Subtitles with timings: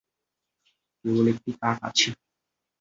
[1.05, 2.09] কেবল একটি কাকা আছে।